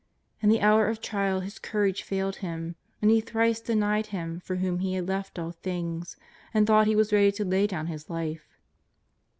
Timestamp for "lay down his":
7.45-8.09